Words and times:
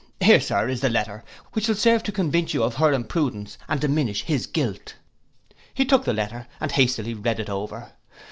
Here, 0.19 0.41
Sir, 0.41 0.67
is 0.67 0.81
the 0.81 0.89
letter, 0.89 1.23
which 1.53 1.67
will 1.67 1.75
serve 1.75 2.01
to 2.05 2.11
convince 2.11 2.55
you 2.55 2.63
of 2.63 2.73
her 2.77 2.91
imprudence 2.91 3.59
and 3.69 3.79
diminish 3.79 4.23
his 4.23 4.47
guilt.' 4.47 4.95
He 5.75 5.85
took 5.85 6.05
the 6.05 6.11
letter, 6.13 6.47
and 6.59 6.71
hastily 6.71 7.13
read 7.13 7.39
it 7.39 7.51
over. 7.51 7.91